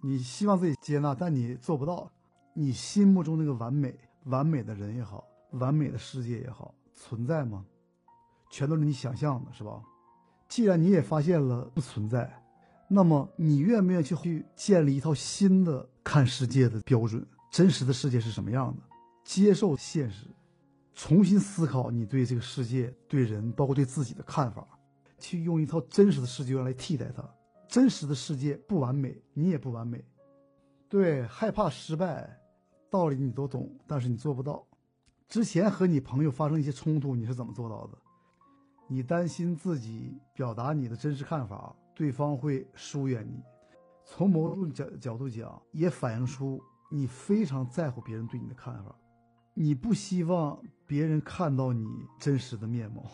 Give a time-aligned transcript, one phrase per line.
[0.00, 2.10] 你希望自己接纳，但你做不到。
[2.52, 3.94] 你心目中那个完美、
[4.24, 7.64] 完美的人也好，完美的世界也好，存在吗？
[8.50, 9.80] 全都是你想象的，是吧？
[10.48, 12.42] 既然你也发现了不存在，
[12.88, 17.24] 那么你愿不愿意去去建立一套新的看世界的标准？
[17.52, 18.82] 真实的世界是什么样的？
[19.24, 20.26] 接受现实，
[20.94, 24.66] 重新思考你对这个世界、对人，包括对自己的看法，
[25.18, 27.22] 去用一套真实的世界观来替代它。
[27.70, 30.04] 真实的世界不完美，你也不完美。
[30.88, 32.28] 对，害怕失败，
[32.90, 34.66] 道理你都懂，但是你做不到。
[35.28, 37.96] 之前和你朋友发生一些冲突，你是怎么做到的？
[38.88, 43.40] 你担心自己表达你的真实看法，对方会疏远你。
[44.04, 46.60] 从某种角角度讲，也反映出
[46.90, 48.92] 你非常在乎别人对你的看法，
[49.54, 51.86] 你不希望别人看到你
[52.18, 53.04] 真实的面貌。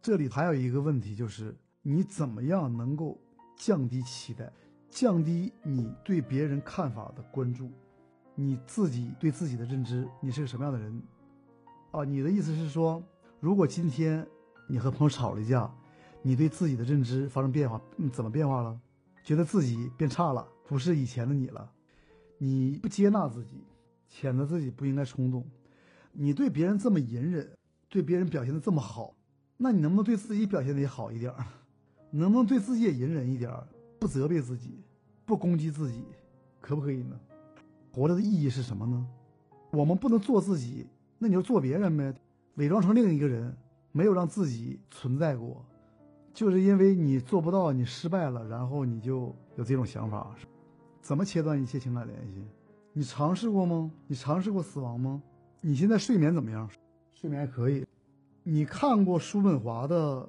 [0.00, 3.20] 这里还有一个问题，就是你怎么样能够？
[3.56, 4.52] 降低期待，
[4.90, 7.70] 降低你对别人看法的关注，
[8.34, 11.02] 你自己对自己的认知，你是个什么样的人？
[11.92, 13.02] 啊，你的意思是说，
[13.40, 14.26] 如果今天
[14.66, 15.72] 你和朋友吵了一架，
[16.22, 18.80] 你对自己的认知发生变化，嗯，怎么变化了？
[19.22, 21.70] 觉得自己变差了，不是以前的你了，
[22.38, 23.64] 你不接纳自己，
[24.10, 25.46] 谴责自己不应该冲动，
[26.12, 27.56] 你对别人这么隐忍，
[27.88, 29.14] 对别人表现的这么好，
[29.56, 31.32] 那你能不能对自己表现的也好一点？
[32.16, 33.52] 能不能对自己也隐忍一点
[33.98, 34.78] 不责备自己，
[35.26, 36.04] 不攻击自己，
[36.60, 37.18] 可不可以呢？
[37.92, 39.04] 活着的意义是什么呢？
[39.72, 40.86] 我们不能做自己，
[41.18, 42.14] 那你就做别人呗，
[42.54, 43.52] 伪装成另一个人，
[43.90, 45.64] 没有让自己存在过，
[46.32, 50.36] 就是因为你做不到，你失败了，然后你就有这种想法。
[51.02, 52.44] 怎么切断一切情感联系？
[52.92, 53.90] 你尝试过吗？
[54.06, 55.20] 你尝试过死亡吗？
[55.60, 56.70] 你现在睡眠怎么样？
[57.12, 57.84] 睡眠还可以。
[58.44, 60.28] 你看过叔本华的？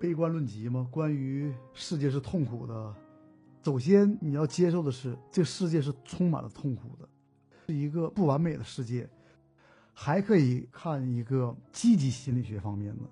[0.00, 0.88] 悲观论集吗？
[0.90, 2.94] 关于世界是痛苦的，
[3.62, 7.06] 首先你要接受的是，这世界是充满了痛苦的，
[7.66, 9.06] 是一个不完美的世界。
[9.92, 13.02] 还可以看一个积极心理学方面的，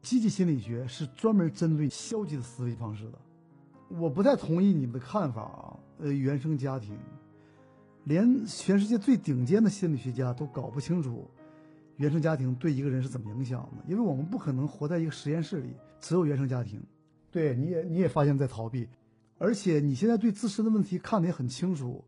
[0.00, 3.18] 积极心理学是专门针对消极的思维方式的。
[3.88, 6.96] 我不太同意你们的看法啊，呃，原生家庭，
[8.04, 11.28] 连全世界最顶尖的心理学家都搞不清楚。
[11.96, 13.84] 原生家庭对一个人是怎么影响的？
[13.86, 16.82] 因为我们不可能活在一个实验室里，只有原生家庭。
[17.30, 18.88] 对，你也你也发现，在逃避，
[19.38, 22.04] 而且你现在对自身的问题看得也很清楚，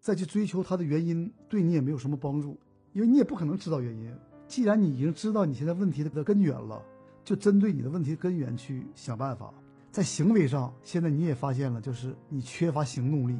[0.00, 2.58] 再去追求它的原因，对你也没有什么帮助，
[2.92, 4.14] 因为你也不可能知道原因。
[4.46, 6.82] 既然你已经知道你现在问题的根源了，
[7.24, 9.52] 就针对你的问题根源去想办法。
[9.90, 13.38] 在行为上，现在你也发现了，就是你缺乏行动力，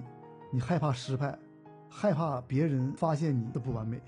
[0.52, 1.38] 你害怕失败，
[1.88, 4.00] 害怕别人发现你的不完美。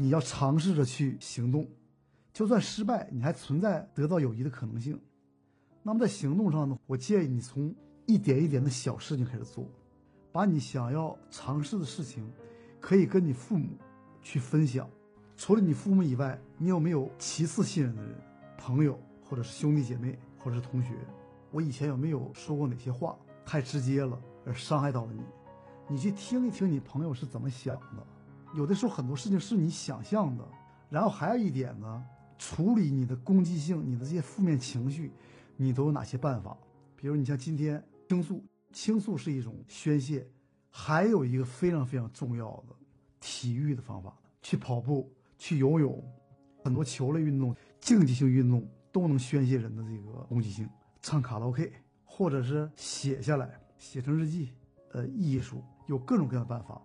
[0.00, 1.68] 你要尝试着去行动，
[2.32, 4.96] 就算失败，你还存在得到友谊的可能性。
[5.82, 6.78] 那么在行动上呢？
[6.86, 7.74] 我建议你从
[8.06, 9.68] 一点一点的小事情开始做，
[10.30, 12.24] 把你想要尝试的事情，
[12.78, 13.70] 可以跟你父母
[14.22, 14.88] 去分享。
[15.36, 18.14] 除了你父母以外，你有没有其次信任的人、
[18.56, 18.96] 朋友，
[19.28, 20.94] 或者是兄弟姐妹，或者是同学？
[21.50, 24.16] 我以前有没有说过哪些话太直接了，
[24.46, 25.22] 而伤害到了你？
[25.88, 28.06] 你去听一听你朋友是怎么想的。
[28.54, 30.44] 有的时候很多事情是你想象的，
[30.88, 32.04] 然后还有一点呢，
[32.38, 35.12] 处理你的攻击性、你的这些负面情绪，
[35.56, 36.56] 你都有哪些办法？
[36.96, 38.42] 比如你像今天倾诉，
[38.72, 40.26] 倾诉是一种宣泄，
[40.70, 42.74] 还有一个非常非常重要的
[43.20, 46.02] 体育的方法，去跑步、去游泳，
[46.64, 50.68] 很多球类运动、竞技性运动都能宣泄人的这个攻击性。
[51.02, 51.72] 唱卡拉 OK，
[52.04, 54.52] 或者是写下来，写成日记，
[54.92, 56.82] 呃，艺术有各种各样的办法。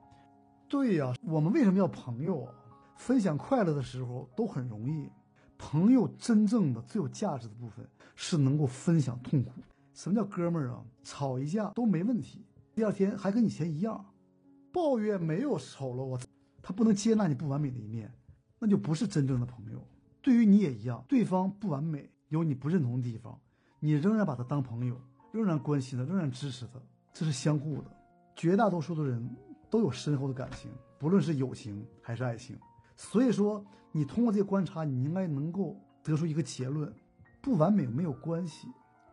[0.74, 2.52] 对呀，我们为什么要朋友啊？
[2.98, 5.08] 分享快乐的时候都很容易。
[5.56, 9.52] 朋友真正的最有价值的部分是能够分享痛苦。
[9.94, 10.84] 什么叫哥们儿啊？
[11.04, 14.04] 吵一架都没问题，第二天还跟以前一样。
[14.72, 16.20] 抱怨没有丑陋，我
[16.64, 18.12] 他不能接纳你不完美的一面，
[18.58, 19.80] 那就不是真正的朋友。
[20.24, 23.40] 对于你也一样，对方不完美，有你不认同的地方，
[23.80, 25.00] 你仍然把他当朋友，
[25.34, 26.80] 仍然关心他，仍然支持他，
[27.14, 27.92] 这是相互的。
[28.36, 29.30] 绝大多数的人。
[29.74, 32.56] 都有深厚的感情，不论是友情还是爱情。
[32.96, 36.94] 所以说，你通过这些观察，你应该能够得出一个结论：
[37.42, 38.68] 不完美没有关系，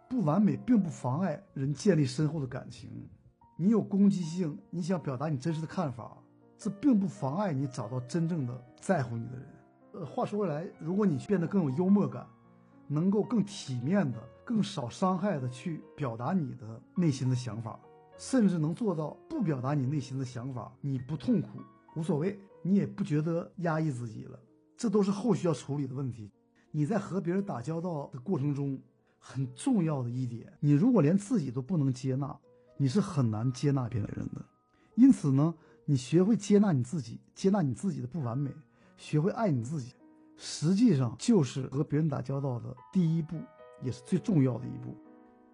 [0.07, 2.91] 不完美并不妨碍人建立深厚的感情。
[3.57, 6.19] 你有攻击性，你想表达你真实的看法，
[6.59, 9.47] 这并不妨碍你找到真正的在乎你的人。
[9.95, 12.27] 呃，话说回来，如果你变得更有幽默感，
[12.87, 17.81] 能够更体面的、更少伤害的去表达你的内心的想法。
[18.21, 21.59] 甚至能做到不表达你内心的想法，你不痛苦
[21.97, 24.39] 无所谓，你也不觉得压抑自己了，
[24.77, 26.31] 这都是后续要处理的问题。
[26.71, 28.79] 你在和别人打交道的过程中，
[29.19, 32.39] 很重要的一点，你如果连自己都不能接纳，
[32.77, 34.45] 你是很难接纳别人的。
[34.97, 35.55] 因此呢，
[35.87, 38.51] 你学会接纳你自己，接纳你自己的不完美，
[38.99, 39.95] 学会爱你自己，
[40.37, 43.41] 实际上就是和别人打交道的第一步，
[43.83, 44.95] 也是最重要的一步。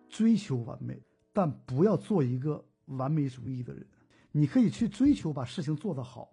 [0.08, 1.00] 追求完美，
[1.36, 3.86] 但不要做一个完美主义的人。
[4.32, 6.32] 你可以去追求把事情做得好，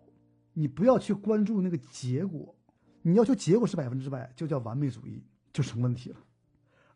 [0.53, 2.55] 你不要去关注那个结果。
[3.01, 5.21] 你要求结果是百分之百，就叫完美主义，
[5.51, 6.17] 就成问题了。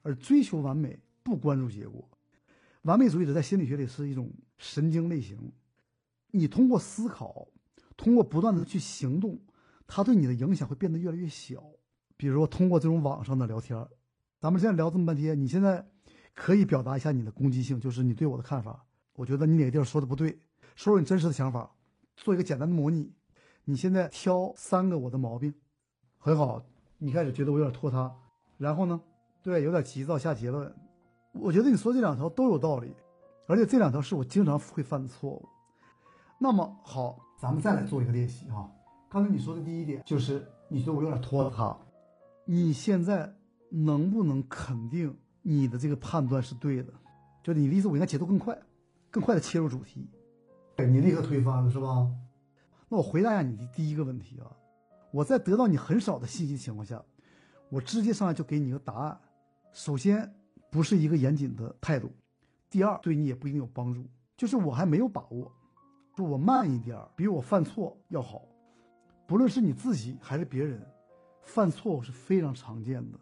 [0.03, 2.09] 而追求完美，不关注结果，
[2.83, 5.51] 完美主义者在心理学里是一种神经类型。
[6.31, 7.49] 你通过思考，
[7.97, 9.37] 通过不断的去行动，
[9.85, 11.61] 它对你的影响会变得越来越小。
[12.15, 13.85] 比如说，通过这种网上的聊天，
[14.39, 15.85] 咱们现在聊这么半天，你现在
[16.37, 18.85] 可以表达一下你的攻击性，就是你对我的看法。
[19.15, 20.29] 我觉得你哪个地方说的不对，
[20.75, 21.67] 说说你真实的想法，
[22.15, 23.11] 做一个简单的模拟。
[23.65, 25.51] 你现在挑三个我的毛病，
[26.19, 26.63] 很好。
[26.99, 28.15] 你开始觉得我有点拖沓，
[28.59, 29.01] 然后呢？
[29.41, 30.71] 对，有点急躁下结论。
[31.31, 32.93] 我觉得你说这两条都有道理，
[33.47, 35.49] 而且这两条是我经常会犯的错误。
[36.39, 38.71] 那么好，咱们再来做一个练习哈。
[39.09, 41.75] 刚才你说的第一点就是你觉得我有点拖沓，
[42.45, 43.33] 你现在
[43.69, 45.17] 能不能肯定
[45.49, 46.91] 你的这个判断是对的？
[47.41, 48.57] 就你的意思，我应该节奏更快，
[49.09, 50.09] 更快的切入主题。
[50.77, 52.05] 你立刻推翻了是吧？
[52.89, 54.51] 那我回答一下你的第一个问题啊。
[55.09, 57.01] 我在得到你很少的信息情况下，
[57.69, 59.17] 我直接上来就给你一个答案。
[59.71, 60.29] 首先，
[60.69, 62.09] 不是一个严谨的态度；
[62.69, 64.05] 第二，对你也不一定有帮助。
[64.35, 65.49] 就是我还没有把握，
[66.13, 68.41] 说我慢一点比我犯错要好。
[69.25, 70.85] 不论是你自己还是别人，
[71.41, 73.17] 犯错误是非常常见的。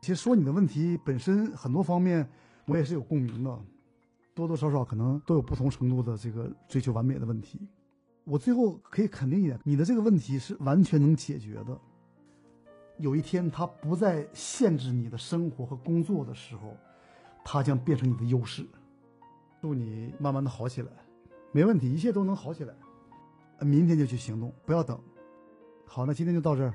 [0.00, 2.28] 其实说你的问题本身很多方面，
[2.66, 3.58] 我也是有共鸣的，
[4.34, 7.60] 多多少少可能都有不同程度的这个追求完美的问题。
[8.24, 11.78] 我最后可以肯定一点，你的这个问题是完全能解决的。
[12.98, 16.76] 有一天，它不再限制你的生活和工作的时候，
[17.44, 18.64] 它将变成你的优势。
[19.60, 20.90] 祝你慢慢的好起来，
[21.52, 22.74] 没问题，一切都能好起来。
[23.60, 24.98] 明天就去行动，不要等。
[25.84, 26.74] 好，那今天就到这儿。